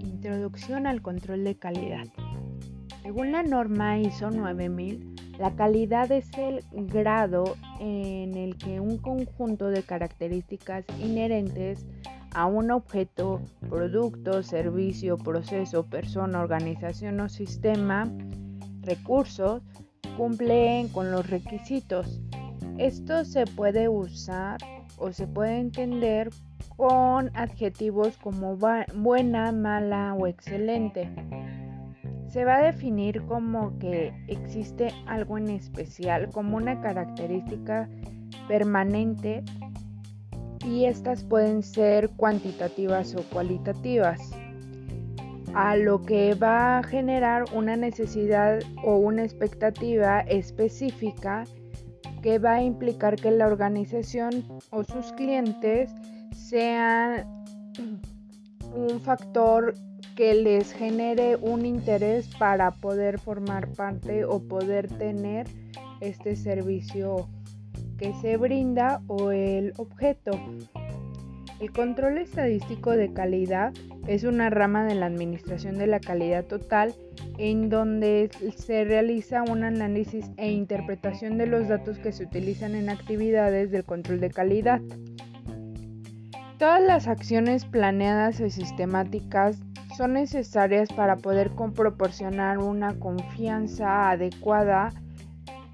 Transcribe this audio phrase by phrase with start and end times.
[0.00, 2.06] Introducción al control de calidad.
[3.02, 9.70] Según la norma ISO 9000, la calidad es el grado en el que un conjunto
[9.70, 11.84] de características inherentes
[12.32, 18.08] a un objeto, producto, servicio, proceso, persona, organización o sistema,
[18.82, 19.62] recursos,
[20.16, 22.20] cumplen con los requisitos.
[22.78, 24.58] Esto se puede usar
[24.98, 26.30] o se puede entender
[26.76, 31.08] con adjetivos como buena, mala o excelente.
[32.28, 37.88] Se va a definir como que existe algo en especial, como una característica
[38.48, 39.44] permanente
[40.66, 44.32] y estas pueden ser cuantitativas o cualitativas,
[45.54, 51.44] a lo que va a generar una necesidad o una expectativa específica
[52.24, 55.94] que va a implicar que la organización o sus clientes
[56.34, 57.26] sean
[58.74, 59.74] un factor
[60.16, 65.46] que les genere un interés para poder formar parte o poder tener
[66.00, 67.28] este servicio
[67.98, 70.30] que se brinda o el objeto.
[71.60, 73.74] El control estadístico de calidad
[74.06, 76.94] es una rama de la administración de la calidad total
[77.38, 82.88] en donde se realiza un análisis e interpretación de los datos que se utilizan en
[82.88, 84.80] actividades del control de calidad.
[86.58, 89.60] Todas las acciones planeadas y sistemáticas
[89.96, 94.92] son necesarias para poder proporcionar una confianza adecuada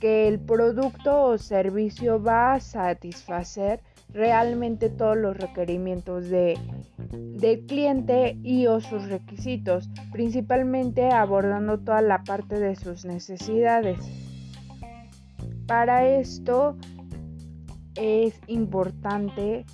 [0.00, 3.80] que el producto o servicio va a satisfacer
[4.12, 6.58] realmente todos los requerimientos de,
[7.10, 13.98] del cliente y o sus requisitos, principalmente abordando toda la parte de sus necesidades.
[15.66, 16.76] Para esto
[17.96, 19.64] es importante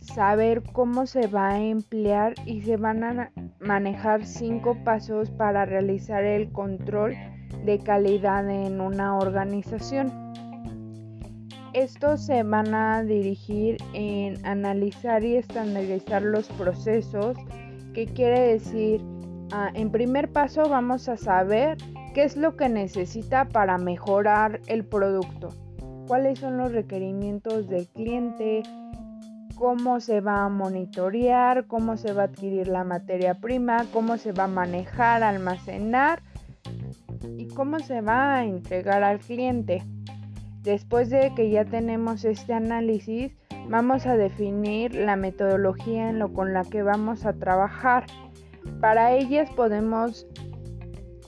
[0.00, 6.24] saber cómo se va a emplear y se van a manejar cinco pasos para realizar
[6.24, 7.14] el control
[7.64, 10.27] de calidad en una organización.
[11.78, 17.36] Estos se van a dirigir en analizar y estandarizar los procesos,
[17.94, 19.00] que quiere decir,
[19.52, 21.78] ah, en primer paso vamos a saber
[22.14, 25.50] qué es lo que necesita para mejorar el producto,
[26.08, 28.64] cuáles son los requerimientos del cliente,
[29.54, 34.32] cómo se va a monitorear, cómo se va a adquirir la materia prima, cómo se
[34.32, 36.24] va a manejar, almacenar
[37.36, 39.84] y cómo se va a entregar al cliente.
[40.68, 43.34] Después de que ya tenemos este análisis,
[43.70, 48.04] vamos a definir la metodología en lo con la que vamos a trabajar.
[48.78, 50.26] Para ellas podemos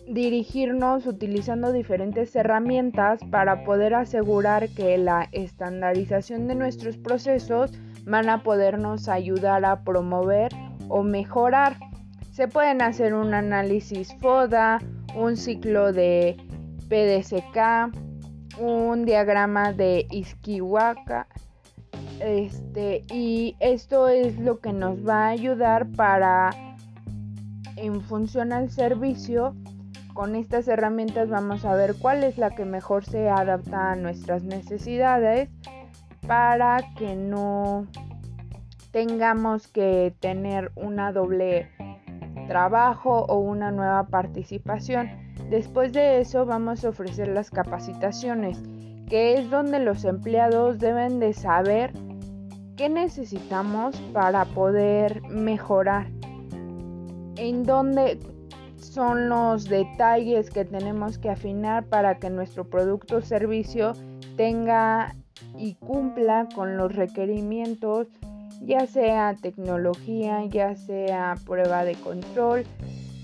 [0.06, 7.72] dirigirnos utilizando diferentes herramientas para poder asegurar que la estandarización de nuestros procesos
[8.04, 10.52] van a podernos ayudar a promover
[10.90, 11.78] o mejorar.
[12.30, 14.80] Se pueden hacer un análisis FODA,
[15.16, 16.36] un ciclo de
[16.90, 18.09] PDCK,
[18.60, 21.26] un diagrama de Iskiwaka.
[22.20, 26.50] Este, y esto es lo que nos va a ayudar para,
[27.76, 29.54] en función al servicio,
[30.12, 34.42] con estas herramientas vamos a ver cuál es la que mejor se adapta a nuestras
[34.42, 35.48] necesidades
[36.26, 37.86] para que no
[38.90, 41.70] tengamos que tener una doble
[42.48, 45.29] trabajo o una nueva participación.
[45.50, 48.62] Después de eso vamos a ofrecer las capacitaciones,
[49.08, 51.92] que es donde los empleados deben de saber
[52.76, 56.06] qué necesitamos para poder mejorar,
[57.36, 58.20] en dónde
[58.76, 63.94] son los detalles que tenemos que afinar para que nuestro producto o servicio
[64.36, 65.16] tenga
[65.58, 68.06] y cumpla con los requerimientos,
[68.62, 72.64] ya sea tecnología, ya sea prueba de control,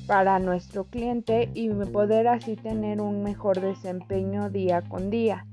[0.07, 5.47] para nuestro cliente y poder así tener un mejor desempeño día con día.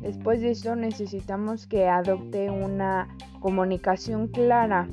[0.00, 3.08] Después de eso necesitamos que adopte una
[3.40, 4.88] comunicación clara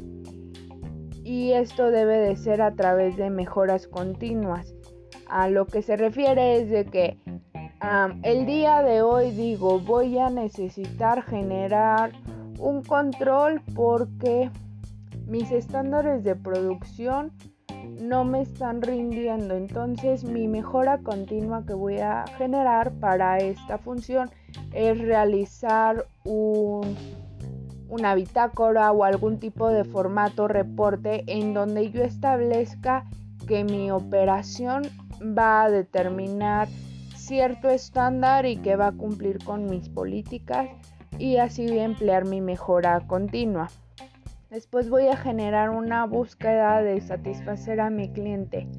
[1.24, 4.74] y esto debe de ser a través de mejoras continuas.
[5.28, 7.18] A lo que se refiere es de que
[8.24, 12.12] el día de hoy digo voy a necesitar generar
[12.60, 14.50] un control porque
[15.28, 17.32] mis estándares de producción
[17.86, 19.56] no me están rindiendo.
[19.56, 24.30] Entonces mi mejora continua que voy a generar para esta función
[24.74, 26.96] es realizar un,
[27.90, 33.06] una bitácora o algún tipo de formato reporte en donde yo establezca
[33.48, 34.84] que mi operación
[35.22, 36.68] va a determinar
[37.16, 40.68] cierto estándar y que va a cumplir con mis políticas
[41.18, 43.70] y así emplear mi mejora continua.
[44.56, 48.70] Después voy a generar una búsqueda de satisfacer a mi cliente.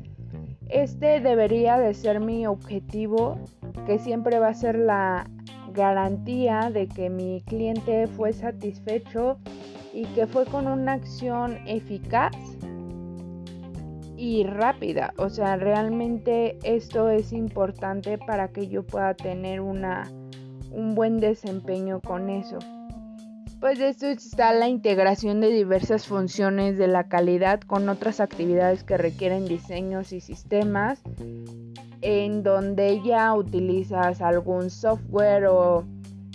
[0.71, 3.39] Este debería de ser mi objetivo,
[3.85, 5.29] que siempre va a ser la
[5.75, 9.37] garantía de que mi cliente fue satisfecho
[9.93, 12.35] y que fue con una acción eficaz
[14.17, 15.13] y rápida.
[15.19, 20.11] O sea, realmente esto es importante para que yo pueda tener una,
[20.71, 22.61] un buen desempeño con eso.
[23.67, 28.85] Pues de esto está la integración de diversas funciones de la calidad con otras actividades
[28.85, 31.03] que requieren diseños y sistemas
[32.01, 35.85] en donde ya utilizas algún software o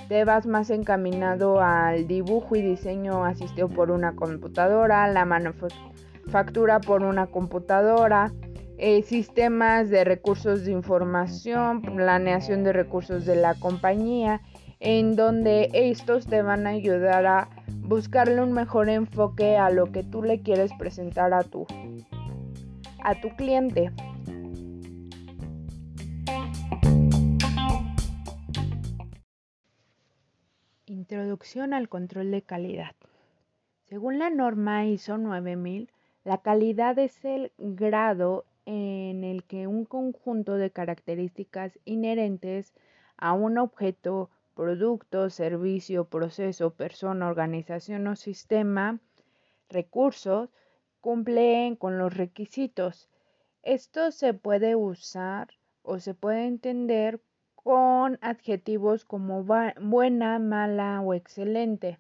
[0.09, 7.01] te vas más encaminado al dibujo y diseño asistido por una computadora, la manufactura por
[7.01, 8.33] una computadora,
[8.77, 14.41] eh, sistemas de recursos de información, planeación de recursos de la compañía
[14.81, 20.03] en donde estos te van a ayudar a buscarle un mejor enfoque a lo que
[20.03, 21.67] tú le quieres presentar a tu
[23.03, 23.91] a tu cliente.
[30.87, 32.95] Introducción al control de calidad.
[33.85, 35.91] Según la norma ISO 9000,
[36.23, 42.73] la calidad es el grado en el que un conjunto de características inherentes
[43.17, 48.99] a un objeto producto, servicio, proceso, persona, organización o sistema,
[49.69, 50.49] recursos,
[50.99, 53.09] cumplen con los requisitos.
[53.63, 55.49] Esto se puede usar
[55.83, 57.21] o se puede entender
[57.55, 61.99] con adjetivos como buena, mala o excelente.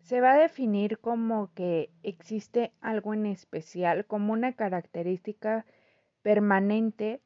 [0.00, 5.66] Se va a definir como que existe algo en especial, como una característica
[6.22, 7.20] permanente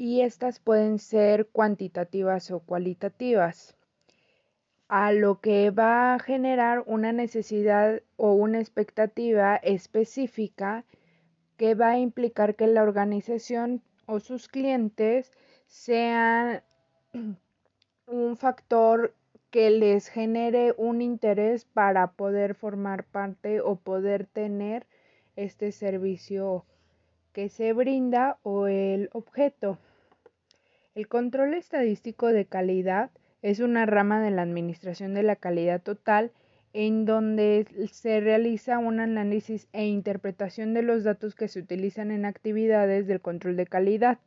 [0.00, 3.76] y estas pueden ser cuantitativas o cualitativas,
[4.88, 10.86] a lo que va a generar una necesidad o una expectativa específica
[11.58, 15.32] que va a implicar que la organización o sus clientes
[15.66, 16.62] sean
[18.06, 19.12] un factor
[19.50, 24.86] que les genere un interés para poder formar parte o poder tener
[25.36, 26.64] este servicio
[27.34, 29.76] que se brinda o el objeto.
[31.00, 33.10] El control estadístico de calidad
[33.40, 36.30] es una rama de la administración de la calidad total
[36.74, 42.26] en donde se realiza un análisis e interpretación de los datos que se utilizan en
[42.26, 44.18] actividades del control de calidad.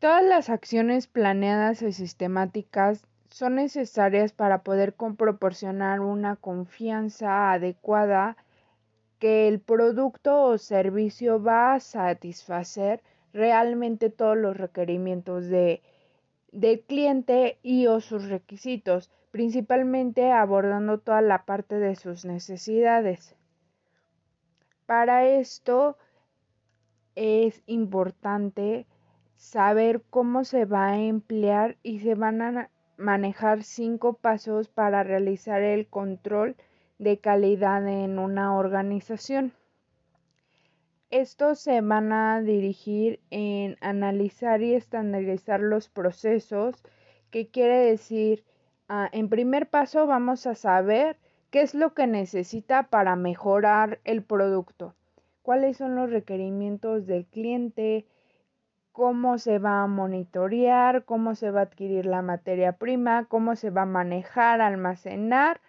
[0.00, 8.36] Todas las acciones planeadas y sistemáticas son necesarias para poder proporcionar una confianza adecuada
[9.20, 13.04] que el producto o servicio va a satisfacer
[13.36, 15.82] realmente todos los requerimientos de,
[16.52, 23.36] del cliente y o sus requisitos, principalmente abordando toda la parte de sus necesidades.
[24.86, 25.98] Para esto
[27.14, 28.86] es importante
[29.36, 35.60] saber cómo se va a emplear y se van a manejar cinco pasos para realizar
[35.60, 36.56] el control
[36.98, 39.52] de calidad en una organización.
[41.16, 46.84] Estos se van a dirigir en analizar y estandarizar los procesos,
[47.30, 48.44] que quiere decir,
[48.90, 51.16] ah, en primer paso vamos a saber
[51.50, 54.94] qué es lo que necesita para mejorar el producto,
[55.40, 58.04] cuáles son los requerimientos del cliente,
[58.92, 63.70] cómo se va a monitorear, cómo se va a adquirir la materia prima, cómo se
[63.70, 65.62] va a manejar, almacenar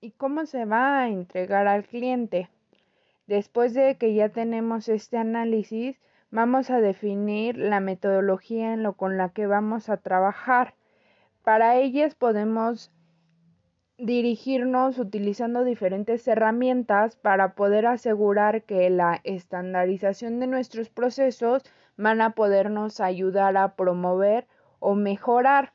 [0.00, 2.48] y cómo se va a entregar al cliente.
[3.26, 6.00] Después de que ya tenemos este análisis,
[6.30, 10.74] vamos a definir la metodología en con la que vamos a trabajar.
[11.44, 12.90] Para ellas podemos
[13.98, 21.62] dirigirnos utilizando diferentes herramientas para poder asegurar que la estandarización de nuestros procesos
[21.96, 24.48] van a podernos ayudar a promover
[24.80, 25.72] o mejorar.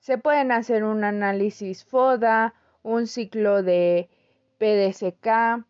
[0.00, 4.10] Se pueden hacer un análisis FODA, un ciclo de
[4.58, 5.64] PDCK,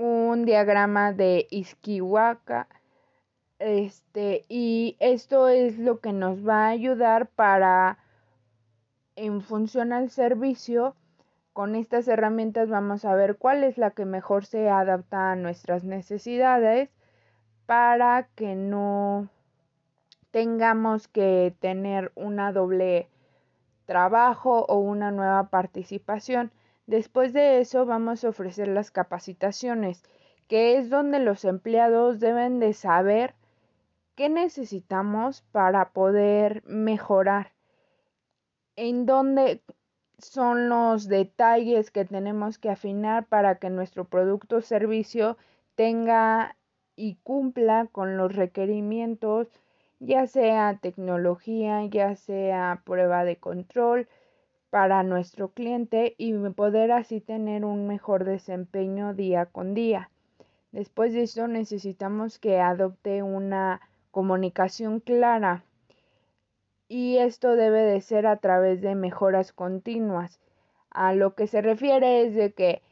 [0.00, 2.68] un diagrama de Iskiwaka.
[3.58, 7.98] Este, y esto es lo que nos va a ayudar para,
[9.16, 10.96] en función al servicio,
[11.52, 15.84] con estas herramientas vamos a ver cuál es la que mejor se adapta a nuestras
[15.84, 16.88] necesidades
[17.66, 19.28] para que no
[20.30, 23.10] tengamos que tener una doble
[23.84, 26.52] trabajo o una nueva participación.
[26.90, 30.02] Después de eso vamos a ofrecer las capacitaciones,
[30.48, 33.36] que es donde los empleados deben de saber
[34.16, 37.52] qué necesitamos para poder mejorar.
[38.74, 39.62] en dónde
[40.18, 45.36] son los detalles que tenemos que afinar para que nuestro producto o servicio
[45.76, 46.56] tenga
[46.96, 49.46] y cumpla con los requerimientos,
[50.00, 54.08] ya sea tecnología, ya sea prueba de control
[54.70, 60.10] para nuestro cliente y poder así tener un mejor desempeño día con día.
[60.72, 63.80] Después de esto necesitamos que adopte una
[64.12, 65.64] comunicación clara
[66.88, 70.40] y esto debe de ser a través de mejoras continuas.
[70.90, 72.82] A lo que se refiere es de que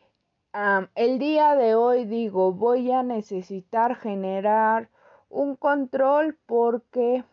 [0.97, 4.88] el día de hoy digo voy a necesitar generar
[5.28, 7.25] un control porque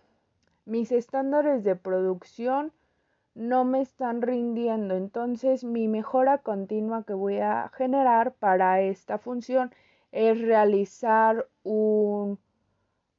[0.66, 2.72] mis estándares de producción
[3.36, 4.96] no me están rindiendo.
[4.96, 9.74] Entonces mi mejora continua que voy a generar para esta función
[10.12, 12.40] es realizar un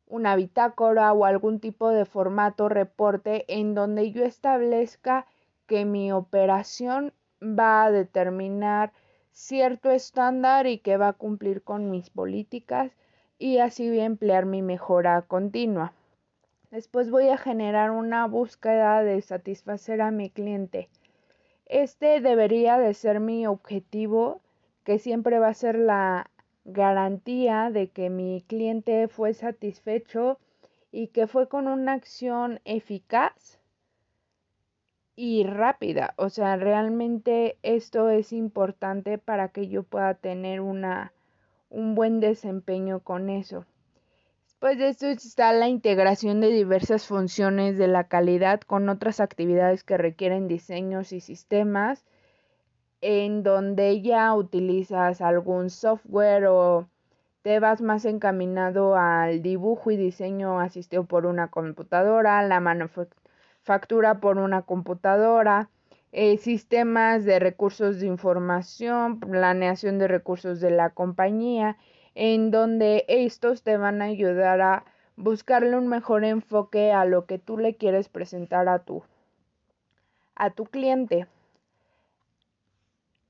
[0.09, 5.27] una bitácora o algún tipo de formato reporte en donde yo establezca
[5.67, 8.93] que mi operación va a determinar
[9.33, 12.93] cierto estándar y que va a cumplir con mis políticas
[13.39, 15.93] y así voy a emplear mi mejora continua.
[16.71, 20.89] Después voy a generar una búsqueda de satisfacer a mi cliente.
[21.67, 24.41] Este debería de ser mi objetivo,
[24.85, 26.31] que siempre va a ser la
[26.65, 30.39] garantía de que mi cliente fue satisfecho
[30.91, 33.61] y que fue con una acción eficaz
[35.15, 36.15] y rápida.
[36.17, 41.13] O sea, realmente esto es importante para que yo pueda tener una,
[41.71, 43.67] un buen desempeño con eso.
[44.57, 49.85] Después de esto está la integración de diversas funciones de la calidad con otras actividades
[49.85, 52.07] que requieren diseños y sistemas
[53.03, 56.89] en donde ya utilizas algún software o
[57.43, 64.39] te vas más encaminado al dibujo y diseño asistido por una computadora, la manufactura por
[64.39, 65.69] una computadora,
[66.13, 71.77] eh, sistemas de recursos de información, planeación de recursos de la compañía,
[72.17, 74.85] en donde estos te van a ayudar a
[75.17, 79.03] buscarle un mejor enfoque a lo que tú le quieres presentar a tu,
[80.35, 81.27] a tu cliente.